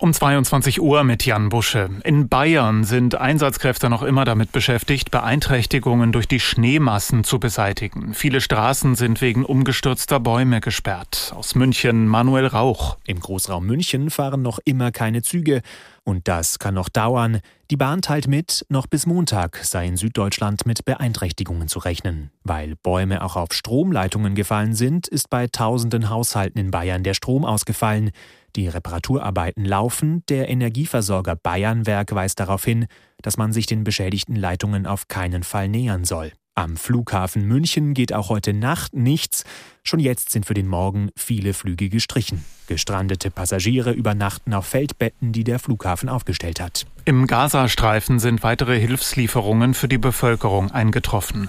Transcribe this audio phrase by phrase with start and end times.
[0.00, 1.90] um 22 Uhr mit Jan Busche.
[2.04, 8.14] In Bayern sind Einsatzkräfte noch immer damit beschäftigt, Beeinträchtigungen durch die Schneemassen zu beseitigen.
[8.14, 11.32] Viele Straßen sind wegen umgestürzter Bäume gesperrt.
[11.36, 12.96] Aus München Manuel Rauch.
[13.06, 15.60] Im Großraum München fahren noch immer keine Züge.
[16.02, 17.40] Und das kann noch dauern.
[17.70, 22.30] Die Bahn teilt mit, noch bis Montag sei in Süddeutschland mit Beeinträchtigungen zu rechnen.
[22.42, 27.44] Weil Bäume auch auf Stromleitungen gefallen sind, ist bei tausenden Haushalten in Bayern der Strom
[27.44, 28.10] ausgefallen.
[28.56, 32.86] Die Reparaturarbeiten laufen, der Energieversorger Bayernwerk weist darauf hin,
[33.22, 36.32] dass man sich den beschädigten Leitungen auf keinen Fall nähern soll.
[36.60, 39.44] Am Flughafen München geht auch heute Nacht nichts.
[39.82, 42.44] Schon jetzt sind für den Morgen viele Flüge gestrichen.
[42.66, 46.84] Gestrandete Passagiere übernachten auf Feldbetten, die der Flughafen aufgestellt hat.
[47.06, 51.48] Im Gazastreifen sind weitere Hilfslieferungen für die Bevölkerung eingetroffen.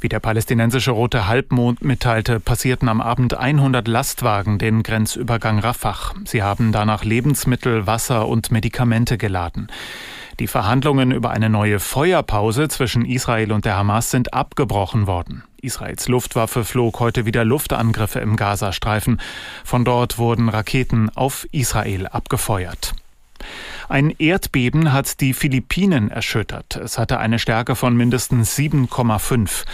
[0.00, 6.14] Wie der palästinensische Rote Halbmond mitteilte, passierten am Abend 100 Lastwagen den Grenzübergang Rafah.
[6.24, 9.66] Sie haben danach Lebensmittel, Wasser und Medikamente geladen.
[10.38, 15.44] Die Verhandlungen über eine neue Feuerpause zwischen Israel und der Hamas sind abgebrochen worden.
[15.62, 19.18] Israels Luftwaffe flog heute wieder Luftangriffe im Gazastreifen.
[19.64, 22.94] Von dort wurden Raketen auf Israel abgefeuert.
[23.88, 26.76] Ein Erdbeben hat die Philippinen erschüttert.
[26.76, 29.64] Es hatte eine Stärke von mindestens 7,5.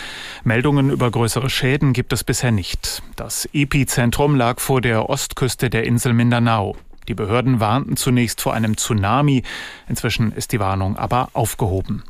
[0.45, 3.03] Meldungen über größere Schäden gibt es bisher nicht.
[3.17, 6.77] Das Epizentrum lag vor der Ostküste der Insel Mindanao.
[7.09, 9.43] Die Behörden warnten zunächst vor einem Tsunami.
[9.89, 12.05] Inzwischen ist die Warnung aber aufgehoben.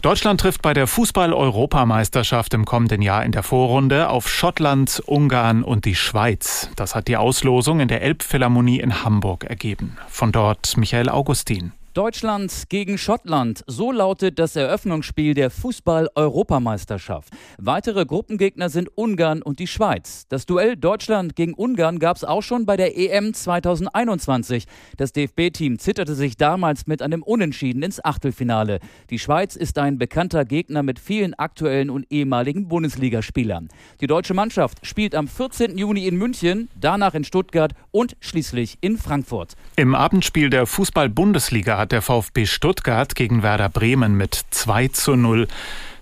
[0.00, 5.86] Deutschland trifft bei der Fußball-Europameisterschaft im kommenden Jahr in der Vorrunde auf Schottland, Ungarn und
[5.86, 6.70] die Schweiz.
[6.76, 9.96] Das hat die Auslosung in der Elbphilharmonie in Hamburg ergeben.
[10.08, 11.72] Von dort Michael Augustin.
[11.98, 13.64] Deutschland gegen Schottland.
[13.66, 17.32] So lautet das Eröffnungsspiel der Fußball-Europameisterschaft.
[17.58, 20.28] Weitere Gruppengegner sind Ungarn und die Schweiz.
[20.28, 24.66] Das Duell Deutschland gegen Ungarn gab es auch schon bei der EM 2021.
[24.96, 28.78] Das DFB-Team zitterte sich damals mit einem Unentschieden ins Achtelfinale.
[29.10, 33.70] Die Schweiz ist ein bekannter Gegner mit vielen aktuellen und ehemaligen Bundesligaspielern.
[34.00, 35.76] Die deutsche Mannschaft spielt am 14.
[35.76, 39.54] Juni in München, danach in Stuttgart und schließlich in Frankfurt.
[39.74, 45.16] Im Abendspiel der Fußball-Bundesliga hat hat der VfB Stuttgart gegen Werder Bremen mit 2 zu
[45.16, 45.48] 0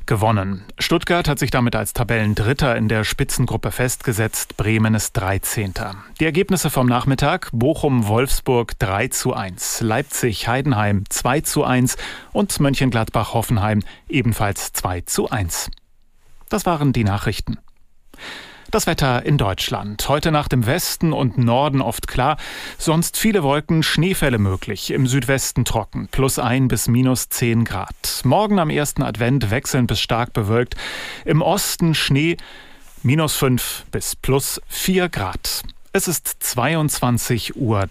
[0.04, 0.64] gewonnen.
[0.80, 4.56] Stuttgart hat sich damit als Tabellendritter in der Spitzengruppe festgesetzt.
[4.56, 5.74] Bremen ist 13.
[6.18, 11.96] Die Ergebnisse vom Nachmittag: Bochum-Wolfsburg 3 zu 1, Leipzig-Heidenheim 2 zu 1
[12.32, 15.70] und Mönchengladbach-Hoffenheim ebenfalls 2 zu 1.
[16.48, 17.58] Das waren die Nachrichten.
[18.72, 20.08] Das Wetter in Deutschland.
[20.08, 22.36] Heute Nacht im Westen und Norden oft klar,
[22.78, 24.90] sonst viele Wolken, Schneefälle möglich.
[24.90, 28.22] Im Südwesten trocken, plus ein bis minus zehn Grad.
[28.24, 30.74] Morgen am ersten Advent wechselnd bis stark bewölkt.
[31.24, 32.36] Im Osten Schnee,
[33.02, 35.62] minus fünf bis plus vier Grad.
[35.92, 37.86] Es ist 22 Uhr.